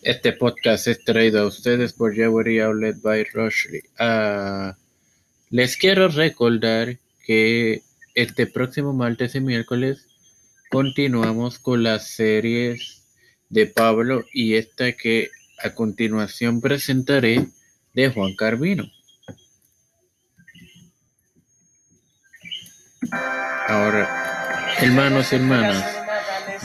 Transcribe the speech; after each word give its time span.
Este 0.00 0.32
podcast 0.32 0.88
es 0.88 1.04
traído 1.04 1.42
a 1.42 1.46
ustedes 1.46 1.92
por 1.92 2.14
Jewelry 2.14 2.60
Outlet 2.60 3.00
by 3.02 3.24
Rushley. 3.34 3.82
Ah, 3.98 4.76
les 5.50 5.76
quiero 5.76 6.08
recordar 6.08 6.98
que 7.26 7.82
este 8.14 8.46
próximo 8.46 8.92
martes 8.92 9.34
y 9.34 9.40
miércoles 9.40 10.06
continuamos 10.70 11.58
con 11.58 11.82
las 11.82 12.08
series 12.08 13.04
de 13.48 13.66
Pablo 13.66 14.24
y 14.32 14.54
esta 14.54 14.92
que 14.92 15.28
a 15.62 15.74
continuación 15.74 16.60
presentaré 16.60 17.46
de 17.92 18.08
Juan 18.08 18.34
Carvino. 18.34 18.90
Ahora, 23.68 24.74
hermanos 24.80 25.32
y 25.32 25.36
hermanas, 25.36 25.84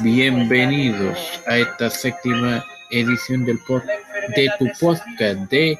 bienvenidos 0.01 1.17
a 1.45 1.57
esta 1.57 1.89
séptima 1.89 2.65
edición 2.89 3.45
del 3.45 3.59
de 4.35 4.49
tu 4.57 4.67
podcast 4.79 5.39
de 5.49 5.79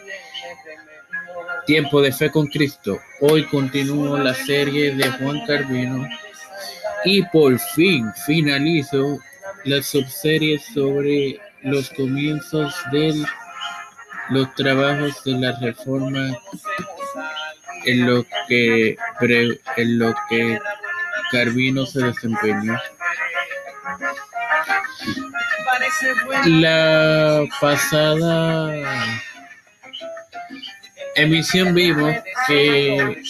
Tiempo 1.65 2.01
de 2.01 2.11
Fe 2.11 2.31
con 2.31 2.47
Cristo. 2.47 2.99
Hoy 3.21 3.45
continúo 3.45 4.17
la 4.17 4.33
serie 4.33 4.95
de 4.95 5.09
Juan 5.11 5.45
Carvino 5.45 6.07
y 7.03 7.23
por 7.23 7.59
fin 7.59 8.11
finalizo 8.25 9.19
la 9.65 9.81
subserie 9.81 10.59
sobre 10.59 11.39
los 11.63 11.89
comienzos 11.91 12.73
de 12.91 13.13
los 14.29 14.53
trabajos 14.55 15.23
de 15.23 15.31
la 15.33 15.57
reforma 15.59 16.37
en 17.85 18.05
lo 18.05 18.25
que 18.47 18.97
en 19.77 19.99
lo 19.99 20.13
que 20.29 20.59
Carvino 21.31 21.85
se 21.85 22.03
desempeñó. 22.03 22.77
La 26.45 27.43
pasada 27.59 28.73
emisión 31.15 31.73
vimos 31.73 32.15
que 32.47 33.21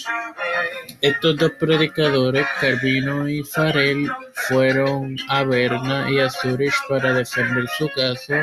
estos 1.00 1.36
dos 1.36 1.52
predicadores, 1.58 2.46
Carvino 2.60 3.28
y 3.28 3.42
Farel, 3.44 4.10
fueron 4.48 5.16
a 5.28 5.42
Berna 5.44 6.10
y 6.10 6.20
a 6.20 6.28
Zurich 6.28 6.74
para 6.88 7.12
defender 7.12 7.66
su 7.78 7.88
caso. 7.90 8.34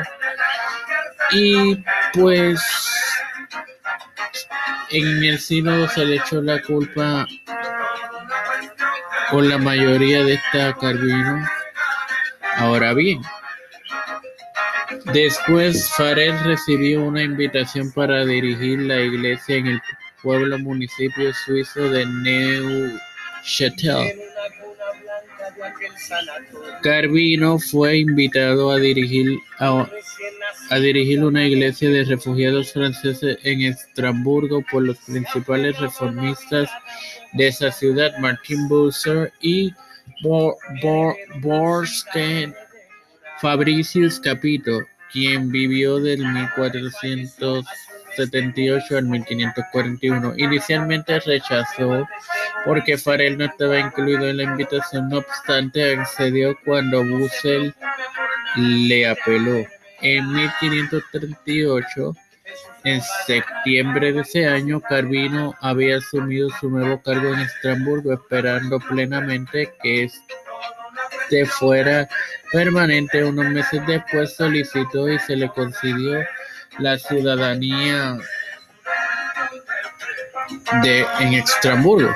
Y 1.32 1.84
pues 2.12 2.60
en 4.90 5.24
el 5.24 5.38
sínodo 5.38 5.88
se 5.88 6.04
le 6.04 6.16
echó 6.16 6.40
la 6.40 6.60
culpa 6.62 7.26
con 9.30 9.48
la 9.48 9.58
mayoría 9.58 10.24
de 10.24 10.34
esta 10.34 10.72
Carvino. 10.74 11.46
Ahora 12.56 12.94
bien, 12.94 13.20
Después, 15.12 15.88
Farel 15.96 16.38
recibió 16.44 17.02
una 17.02 17.22
invitación 17.22 17.92
para 17.92 18.24
dirigir 18.24 18.80
la 18.80 19.00
iglesia 19.00 19.56
en 19.56 19.66
el 19.68 19.80
pueblo 20.22 20.58
municipio 20.58 21.32
suizo 21.32 21.88
de 21.90 22.06
Neuchâtel. 22.06 24.20
Carvino 26.82 27.58
fue 27.58 27.98
invitado 27.98 28.70
a 28.70 28.78
dirigir, 28.78 29.38
a, 29.58 29.88
dirigir 30.78 31.24
una 31.24 31.46
iglesia 31.46 31.90
de 31.90 32.04
refugiados 32.04 32.72
franceses 32.72 33.38
en 33.42 33.62
Estrasburgo 33.62 34.62
por 34.70 34.82
los 34.82 34.98
principales 34.98 35.78
reformistas 35.78 36.68
de 37.32 37.48
esa 37.48 37.70
ciudad, 37.70 38.12
Martin 38.18 38.68
Bucer 38.68 39.32
y 39.40 39.72
Fabricius 43.40 44.20
Capito 44.20 44.82
quien 45.12 45.50
vivió 45.50 45.98
del 45.98 46.26
1478 46.26 48.98
al 48.98 49.04
1541. 49.04 50.34
Inicialmente 50.36 51.18
rechazó 51.20 52.06
porque 52.64 52.98
Farel 52.98 53.38
no 53.38 53.44
estaba 53.44 53.78
incluido 53.78 54.28
en 54.28 54.38
la 54.38 54.42
invitación, 54.42 55.08
no 55.08 55.18
obstante 55.18 55.96
accedió 55.96 56.58
cuando 56.64 57.04
Bussell 57.04 57.72
le 58.56 59.08
apeló. 59.08 59.64
En 60.02 60.32
1538, 60.32 62.16
en 62.84 63.00
septiembre 63.26 64.12
de 64.12 64.20
ese 64.20 64.46
año, 64.46 64.80
Carvino 64.80 65.54
había 65.60 65.98
asumido 65.98 66.48
su 66.60 66.70
nuevo 66.70 67.00
cargo 67.02 67.32
en 67.34 67.40
Estrasburgo, 67.40 68.12
esperando 68.12 68.78
plenamente 68.78 69.74
que 69.82 70.04
este 70.04 71.46
fuera 71.46 72.08
permanente. 72.52 73.24
Unos 73.24 73.46
meses 73.46 73.84
después 73.86 74.34
solicitó 74.36 75.08
y 75.08 75.18
se 75.18 75.36
le 75.36 75.48
concedió 75.48 76.24
la 76.78 76.98
ciudadanía 76.98 78.16
de 80.82 81.06
en 81.20 81.34
Extramburgo. 81.34 82.14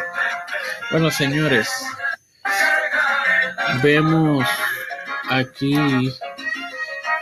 Bueno, 0.91 1.10
señores, 1.10 1.68
vemos 3.82 4.47
aquí 5.28 6.12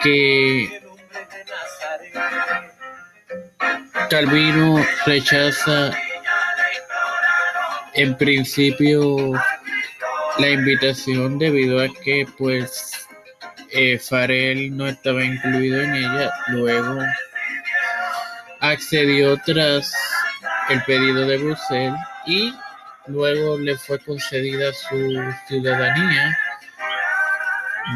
que 0.02 0.87
Calvino 4.10 4.82
rechaza 5.04 5.92
en 7.94 8.16
principio 8.16 9.34
la 10.38 10.48
invitación 10.48 11.38
debido 11.38 11.80
a 11.80 11.88
que 12.02 12.26
pues 12.38 13.06
eh, 13.70 13.98
Farel 13.98 14.74
no 14.74 14.86
estaba 14.88 15.22
incluido 15.22 15.82
en 15.82 15.94
ella. 15.94 16.30
Luego 16.48 17.00
accedió 18.60 19.36
tras 19.44 19.92
el 20.70 20.82
pedido 20.84 21.26
de 21.26 21.36
Bruselas 21.36 22.00
y 22.26 22.54
luego 23.08 23.58
le 23.58 23.76
fue 23.76 23.98
concedida 23.98 24.72
su 24.72 25.20
ciudadanía 25.48 26.38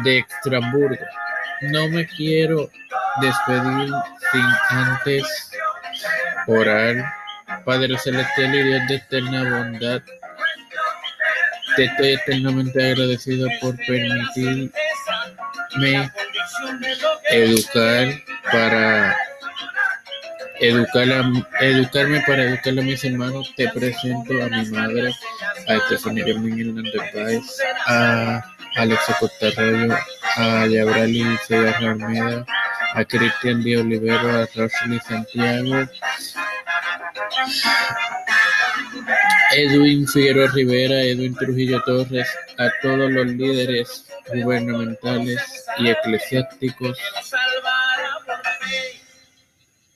de 0.03 0.19
Extramburgo. 0.19 1.05
No 1.61 1.87
me 1.87 2.05
quiero 2.05 2.69
despedir 3.19 3.89
sin 4.31 4.45
antes 4.69 5.53
orar. 6.47 7.05
Padre 7.65 7.97
Celestial 7.97 8.55
y 8.55 8.63
Dios 8.63 8.81
de 8.87 8.95
eterna 8.95 9.43
bondad, 9.43 10.01
te 11.75 11.85
estoy 11.85 12.13
eternamente 12.13 12.91
agradecido 12.91 13.47
por 13.61 13.75
permitirme 13.77 14.71
educar 17.31 18.07
para 18.51 19.17
educar 20.59 21.07
educarme 21.61 22.21
para 22.27 22.43
educar 22.43 22.79
a 22.79 22.81
mis 22.81 23.03
hermanos. 23.03 23.53
Te 23.55 23.69
presento 23.69 24.33
a 24.43 24.49
mi 24.49 24.65
madre, 24.69 25.13
a 25.67 25.75
Estefanía 25.75 26.25
Germín 26.25 26.59
Hernández 26.59 27.01
Páez, 27.13 27.59
a 27.87 28.43
Alexa 28.75 29.17
Costarroyo, 29.19 29.95
a 30.35 30.67
Yabrali 30.67 31.37
Segarra 31.47 31.91
Almeida, 31.91 32.45
a 32.93 33.05
Cristian 33.05 33.63
Díaz 33.63 33.81
Olivero, 33.81 34.29
a 34.29 34.47
Rosely 34.55 34.99
Santiago, 34.99 35.89
Edwin 39.55 40.07
Figueroa 40.07 40.47
Rivera, 40.51 41.01
Edwin 41.01 41.35
Trujillo 41.35 41.81
Torres, 41.83 42.27
a 42.57 42.69
todos 42.81 43.11
los 43.11 43.27
líderes 43.27 44.05
gubernamentales 44.33 45.65
y 45.77 45.89
eclesiásticos. 45.89 46.97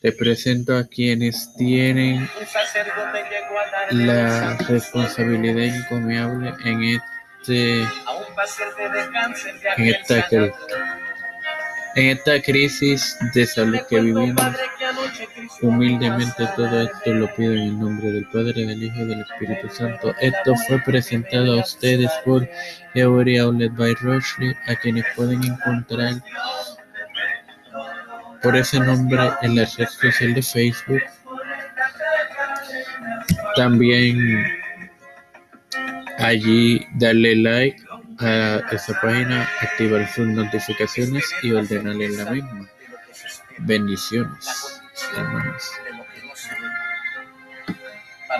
Te 0.01 0.11
presento 0.11 0.77
a 0.77 0.85
quienes 0.85 1.53
tienen 1.55 2.29
la 3.91 4.57
responsabilidad 4.57 5.75
encomiable 5.75 6.53
en 6.63 6.83
este 6.83 7.81
en 9.77 9.87
esta 9.87 10.27
en 11.97 12.15
esta 12.15 12.39
crisis 12.39 13.17
de 13.33 13.43
salud 13.47 13.79
que 13.89 13.99
vivimos, 13.99 14.45
humildemente 15.63 16.47
todo 16.55 16.83
esto 16.83 17.11
lo 17.11 17.33
pido 17.33 17.53
en 17.53 17.59
el 17.59 17.79
nombre 17.79 18.11
del 18.11 18.25
Padre, 18.27 18.67
del 18.67 18.83
Hijo 18.83 19.01
y 19.01 19.05
del 19.05 19.21
Espíritu 19.21 19.67
Santo. 19.67 20.13
Esto 20.21 20.53
fue 20.67 20.79
presentado 20.83 21.53
a 21.53 21.63
ustedes 21.63 22.11
por 22.23 22.47
Theory 22.93 23.39
Outlet 23.39 23.75
by 23.75 23.95
Rochley, 23.95 24.53
a 24.67 24.75
quienes 24.75 25.05
pueden 25.15 25.43
encontrar 25.43 26.13
por 28.43 28.55
ese 28.55 28.79
nombre 28.79 29.31
en 29.41 29.55
la 29.55 29.65
red 29.65 29.87
social 29.87 30.35
de 30.35 30.43
Facebook. 30.43 31.01
También 33.55 34.45
allí 36.19 36.85
darle 36.99 37.35
like 37.37 37.86
a 38.19 38.57
esa 38.71 38.99
página, 39.01 39.49
activar 39.61 40.07
sus 40.13 40.27
notificaciones 40.27 41.23
y 41.41 41.51
ordenar 41.51 42.01
en 42.01 42.17
la 42.17 42.31
misma. 42.31 42.69
Bendiciones, 43.59 44.81
hermanos. 45.15 45.71